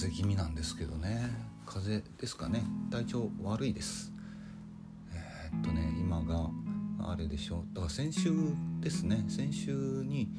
[0.00, 1.30] 風邪気味なんですけどね。
[1.66, 2.62] 風邪ですかね。
[2.90, 4.14] 体調悪いです。
[5.12, 6.48] えー、っとね今が
[7.06, 8.30] あれでしょだから先週
[8.80, 9.26] ですね。
[9.28, 10.30] 先週に、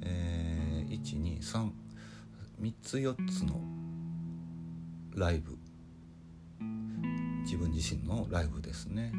[0.00, 1.70] えー、123
[2.62, 3.60] 3つ4つの
[5.16, 5.58] ライブ。
[7.42, 9.10] 自分自身のライブですね。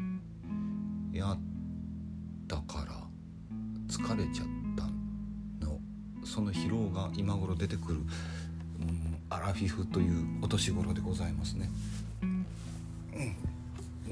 [1.12, 1.38] やっ
[2.48, 2.94] たから
[3.88, 5.78] 疲れちゃったの。
[6.24, 8.00] その疲労が今頃出てくる、
[9.36, 11.68] アラフィフというお年頃でございますね。
[12.22, 12.46] うん、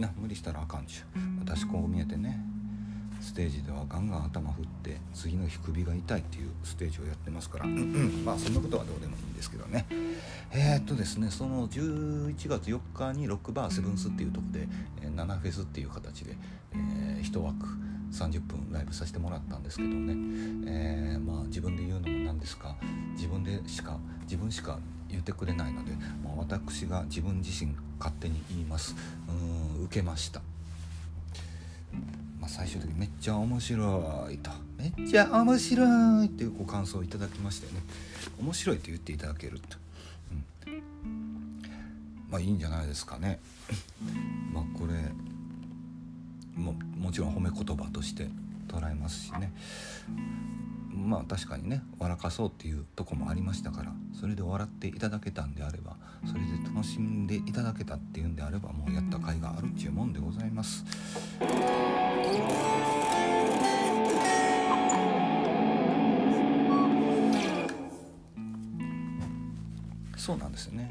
[0.01, 1.05] な無理したらあかんちゅう
[1.41, 2.39] 私こう見えてね。
[3.23, 9.87] ステージではガンガン頭振って次の日首が痛いっていうステージをやってますから、まあそんなことはどうでもいいんですけどね。
[10.53, 14.69] えー、っとですねその11月4日にロックバーセブンスっていうとこで、
[15.01, 16.37] えー、ナフェスっていう形で、
[16.75, 17.67] えー、1枠
[18.13, 20.13] 30分ライブさせてもらったんですけどね、
[20.67, 22.77] えー、まあ自分で言うのもなんですか。
[23.15, 24.79] 自分でしか自分しか
[25.15, 28.95] 言ってくれないので、まあ、私が自分自身勝手に言います。
[29.29, 30.41] うん受けました。
[32.41, 34.51] まあ、最終的にめっちゃ面白いと。
[34.77, 37.81] めっちゃ面白いっていうご感想をいただきましてね。
[38.41, 39.79] 面白いと言っていただけると、
[40.67, 41.63] うん、
[42.31, 43.41] まあいいんじゃないですかね。
[44.53, 44.95] まあこれ
[46.61, 48.29] ももちろん褒め言葉として
[48.75, 49.53] 捉えますしね
[50.91, 60.85] まあ確かにね笑かそうっていうとこもありましたからそれで笑っていただけたんであればそれで楽しんでいただけたっていうんであればもうやった甲斐があるっちゅうもんでございます。
[70.17, 70.89] そうなんですね。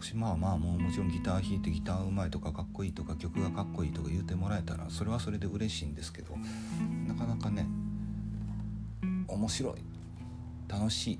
[0.00, 6.34] 私まあまあもうもちろんギター弾いてギターうまいとかかっこいいとか曲がかっこいいとか言うてもらえたらそれはそれで嬉しいんですけど
[7.06, 7.66] なかなかね
[9.28, 9.74] 面白い。
[10.68, 11.18] 楽しい。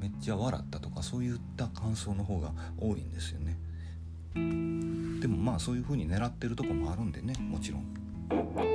[0.00, 3.56] めっちゃ笑ったとかそういった感想の方が多いんですよね。
[4.34, 8.69] でもまあそういう風に狙ってるとこもあるんでねもちろん。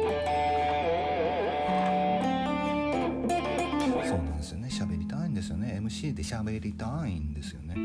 [5.85, 7.75] MC で喋りたいんですよね。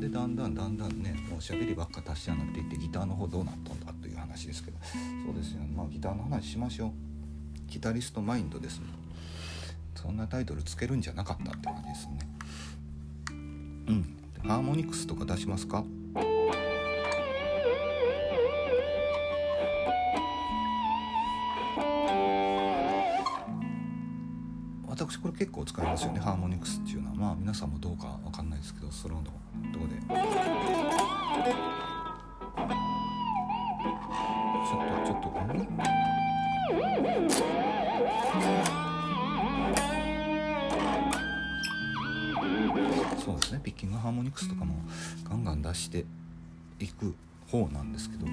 [0.00, 4.78] でだんだんだんだんねもう喋りばっか達者になっていってギターの方どうなったんだという話ですけど。
[5.26, 6.90] そうですよまあギターの話しましょう。
[7.66, 8.90] ギタリストマインドですもん
[9.94, 12.18] そんなタイトルつけるんじゃなかったって感じですね。
[13.28, 13.32] う
[13.92, 14.16] ん。
[14.42, 15.84] ハーモニクスとか出しますか？
[25.38, 26.20] 結構使いますよね。
[26.20, 27.14] ハーモニクスっていうのは。
[27.16, 29.30] まあ皆さんもどうかわかんないですけどソロのと
[29.78, 29.96] こで。
[29.96, 35.34] ちょっとちょっと
[43.24, 43.60] そうですね。
[43.62, 44.74] ピッキングハーモニクスとかも
[45.28, 46.04] ガンガン出して
[46.78, 47.14] いく
[47.48, 48.26] 方なんですけど。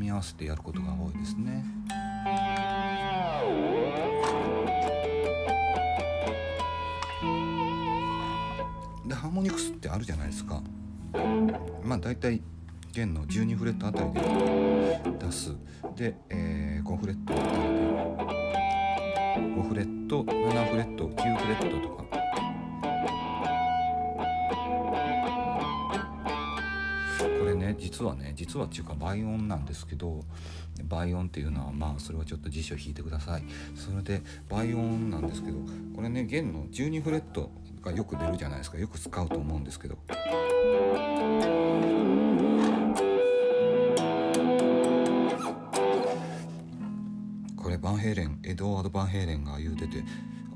[0.00, 1.62] 組み合わせてやることが多いですね。
[9.06, 10.62] でハーモニクスってあるじゃないですか。
[11.84, 12.40] まあ大体
[12.94, 14.20] 弦の12フレットあたりで
[15.18, 15.54] 出す
[15.94, 18.48] で、えー、5フレットあたりで
[19.60, 22.09] 5フレット7フレット9フレットとか
[27.80, 30.20] 実はね実はっていうか倍音なんですけど
[30.84, 33.42] 倍音っていうのはまあそれはちょっと辞書引いてください。
[33.74, 35.58] それで倍音なんですけど
[35.96, 37.50] これね弦の12フレット
[37.82, 38.78] がよく出るじゃないですか。
[38.78, 39.98] よく使うと思うんですけど。
[47.56, 50.02] これバンヘイレンエドワード・バンヘイレンが言うてて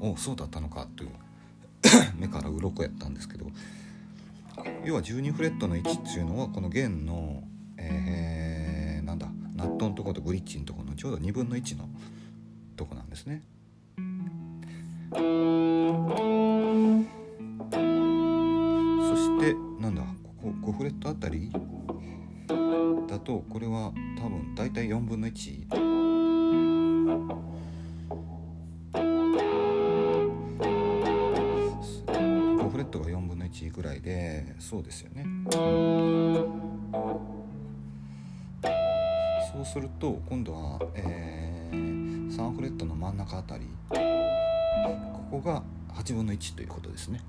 [0.00, 1.11] おそうだったのかという
[2.19, 3.47] 目から鱗やったんですけど。
[4.85, 7.43] 要は12フレットの位置っていうのはこの弦の、
[7.79, 11.89] えー、なんだナットのとことブリッジのとこのちょうど2分の1の
[12.77, 13.43] とこなんですね。
[15.11, 15.17] そ
[19.17, 20.03] してなんだ
[20.43, 21.50] ここ5フレットあたり？
[23.07, 25.84] だとこれは多分大体4分の1。
[33.75, 35.26] ぐらいでそうですよね。
[39.53, 43.67] そうすると今度は、えー、3フレットの真ん中あたり
[45.31, 45.62] こが
[45.94, 47.21] 8分の1ということですね。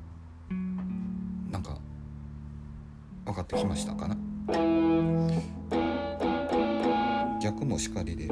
[1.49, 1.77] なんか
[3.25, 4.15] 分かってきましたかな？
[7.41, 8.27] 逆もしかりで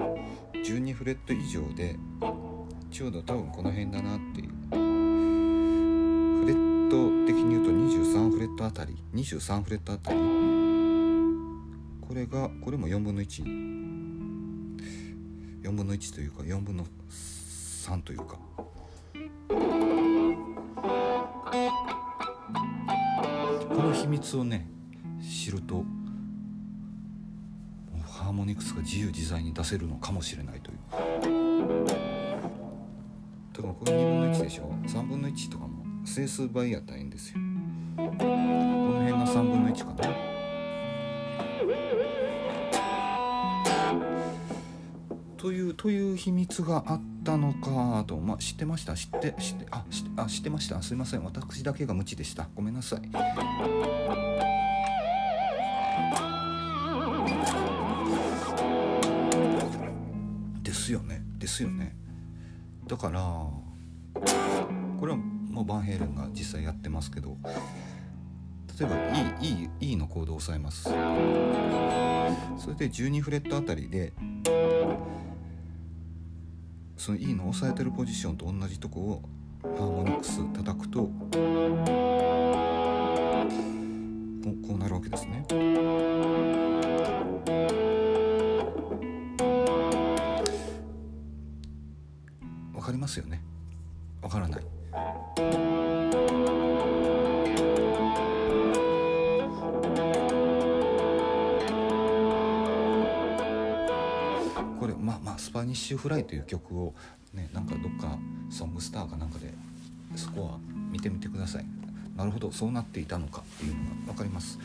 [0.53, 1.95] 12フレット以上で
[2.91, 4.52] ちょうど多分この辺だなっていう
[8.63, 10.19] トあたり23フレットあたり。
[12.01, 13.43] これがこれも4分の14
[15.71, 18.37] 分の1というか4分の3というか。
[23.69, 24.67] この秘密をね
[25.21, 25.83] 知ると
[28.05, 30.77] ハーモニクスが自由自在に出せるのかもしれないという。
[33.53, 34.73] 多分これ2分の1でしょ。
[34.85, 37.39] 3分の1とかも整数倍やったらいいんですよ。
[37.95, 40.09] この辺が3分の1かな？
[45.37, 48.95] というという秘密があったのかと、まあ、知ってました？
[48.95, 50.81] 知って知ってあ知っあ知ってました。
[50.81, 51.23] すいません。
[51.23, 52.47] 私だけが無知でした。
[52.55, 53.01] ごめんなさい。
[60.63, 61.21] ですよね。
[61.37, 61.95] ですよね。
[62.87, 65.17] だからこれは
[65.53, 67.37] もバンヘイレンが実際やってますけど
[68.79, 68.95] 例えば
[69.41, 70.83] E, e, e のコードを押さえます。
[72.57, 74.13] それで12フレットあたりで
[76.97, 79.21] その E の押さえてるポジションと同じとこを
[79.61, 81.02] ハーモニクス叩くと
[105.83, 106.95] ッシュフライ」という曲を
[107.33, 108.17] ねなんかどっか
[108.49, 109.53] ソングスターかなんかで
[110.15, 110.57] そこは
[110.91, 111.65] 見てみてください。
[112.15, 114.59] なるほどそうなっていたのかっていうのが分かります。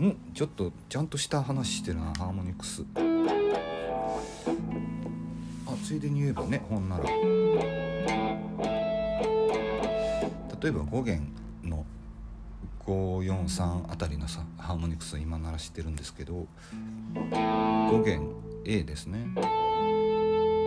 [0.00, 2.84] んちょっとちゃんとした話してるなハーモニクス。
[5.66, 7.04] あついでに言えばねほんなら。
[7.04, 7.10] 例
[10.70, 11.28] えば5弦
[11.62, 11.84] の
[12.86, 16.46] 543あたりのさハーモニクスを今鳴らしてるんですけど
[17.14, 18.26] 5弦
[18.64, 19.26] A ですね。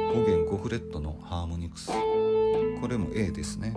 [0.09, 1.91] 5弦5フレットのハーモニクス。
[2.81, 3.73] これも A ですね。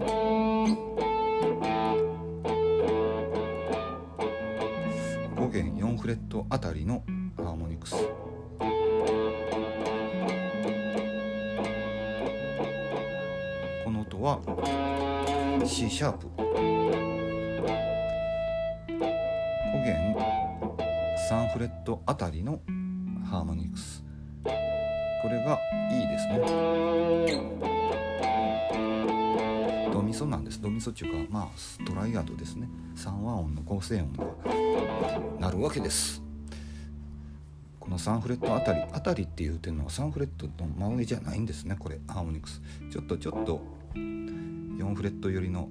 [5.37, 7.03] 5弦4フレットあたりの
[7.37, 7.97] ハーモニクス。
[13.85, 14.41] この音は
[15.67, 16.29] C シャープ。
[16.37, 16.43] 5
[19.85, 20.17] 弦
[21.29, 22.61] 3フレットあたりの
[23.29, 24.05] ハーモニクス。
[25.23, 25.59] これが
[25.91, 26.41] E ですね。
[29.93, 30.61] ドミソなんです。
[30.61, 32.69] ドミソっていうかまあストライアドですね。
[32.97, 34.25] 3和音の合成音が
[35.39, 36.23] なるわけです。
[37.79, 41.77] この3フレットあたりあたりって言うてるのは3フレットの真上じゃないんですね。
[41.79, 42.63] これハーモニクス。
[42.91, 43.61] ちょっとちょっと
[43.95, 45.69] 4フレット寄りの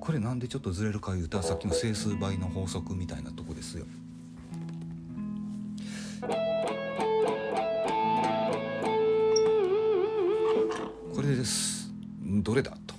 [0.00, 3.84] これなんでちょっとずれるか言うたらさっきの整数倍の法則みたいなとこですよ。
[11.28, 11.90] れです。
[12.22, 12.94] どれだと。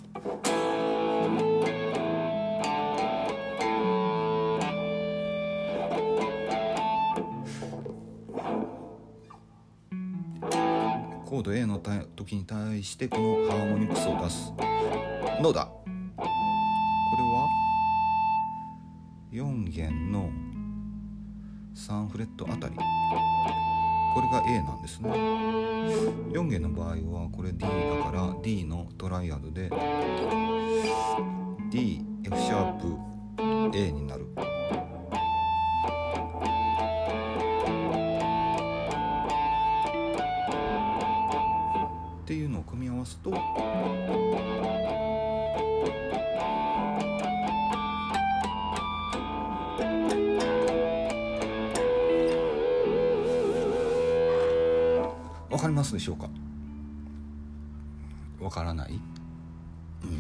[11.26, 11.80] コード A の
[12.16, 14.54] 時に対してこのハーモニクスを出す。
[15.42, 15.66] のだ?
[16.16, 16.26] こ
[17.18, 17.48] れは
[19.32, 20.30] ?4 弦の
[21.76, 22.76] 3フレットあたり。
[24.14, 25.10] これが A なんですね。
[25.10, 29.70] 4弦の場合はこれ D だから D のトライアドで
[31.70, 32.98] D F シャープ
[33.78, 34.28] A になる。
[42.24, 43.32] っていうのを組み合わすと
[55.60, 56.30] わかりますでしょうか？
[58.40, 58.98] わからない？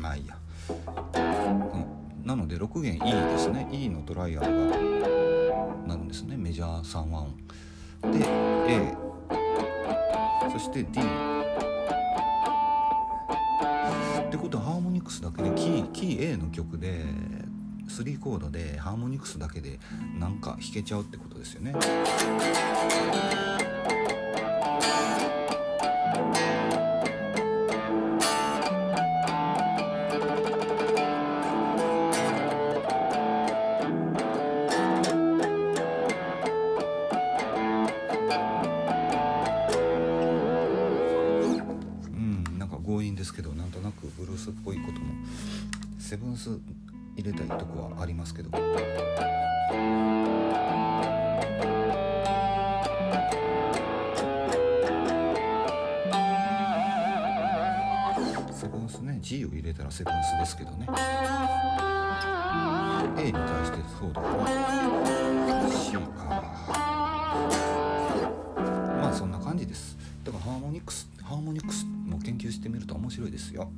[0.02, 0.38] まあいいや、
[0.74, 3.70] うん、なので6弦 E ですね。
[3.72, 4.78] E のトライアルが
[5.88, 6.36] なるんですね。
[6.36, 7.38] メジャー3和音。
[8.12, 8.20] で
[8.68, 8.94] A
[10.52, 11.04] そして D っ
[14.30, 17.06] てことはハーモニクスだけでキーキー A の曲で
[17.88, 19.80] 3コードでハーモニクスだけで
[20.20, 21.74] なんか弾けちゃうってことですよね。
[42.90, 45.14] 何となくブルースっぽいことも
[46.00, 46.50] セブンス
[47.16, 48.50] 入れたいとこはありますけど。
[58.52, 60.88] セブンスね G を入れたらセブンスですけどね。
[63.20, 64.28] A に対してそうだな。
[65.70, 66.19] C か。
[73.10, 73.74] 面白いですよ。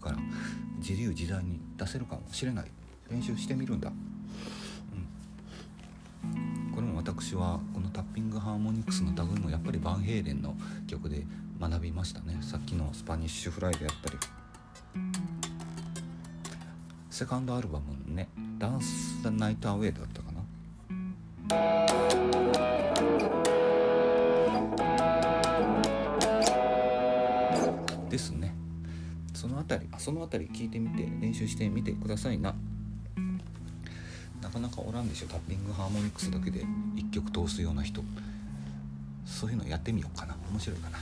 [0.00, 0.18] から
[0.78, 2.70] 自由自在に出せるかもしれない。
[3.10, 3.90] 練習してみるんだ、
[6.24, 10.54] うん、これも私はこのタッピングハーモニクスの類もやっぱりバンヘイレンの
[10.86, 11.26] 曲で
[11.60, 12.38] 学びましたね。
[12.40, 14.18] さっきのスパニッシュフライでやったり。
[17.10, 18.28] セカンドアルバムのね
[18.58, 20.40] 「ダンス・ザ・ナイト・アウェイ」だったかな。
[30.00, 32.54] そのあたり聞いてみて練習してみてくださいな。
[34.40, 36.64] なかなかおらんでしょタッピングハーモニクスだけで
[36.96, 38.02] 1曲通すような人。
[39.26, 40.34] そういうのやってみようかな。
[40.50, 40.98] 面白いかな。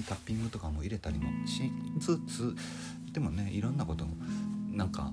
[0.00, 2.56] にタッピングとかも入れたりもしつつ
[3.12, 4.04] でもねいろんなこと
[4.72, 5.12] なんか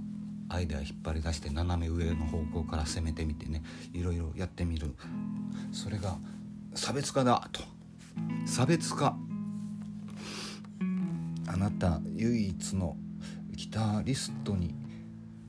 [0.50, 3.64] アイデア引っ張り出して斜め上の方向から攻めてみてね
[3.94, 4.96] いろいろやってみる。
[5.74, 6.18] それが
[6.74, 7.62] 差別化だと。
[8.46, 9.18] 差別化。
[11.48, 12.96] あなた唯一の
[13.52, 14.74] ギタリストに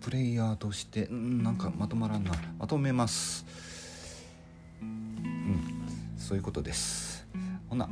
[0.00, 2.32] プレイヤーとしてんなんかまとまらんな。
[2.58, 3.46] まとめます。
[4.82, 5.62] うん。
[6.16, 7.24] そういうことです。
[7.68, 7.88] ほな。